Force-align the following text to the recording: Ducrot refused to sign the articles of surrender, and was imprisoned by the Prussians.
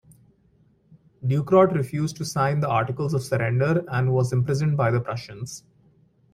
Ducrot 1.23 1.73
refused 1.75 2.15
to 2.17 2.25
sign 2.25 2.59
the 2.59 2.67
articles 2.67 3.13
of 3.13 3.21
surrender, 3.21 3.83
and 3.87 4.11
was 4.11 4.33
imprisoned 4.33 4.75
by 4.75 4.89
the 4.89 4.99
Prussians. 4.99 5.63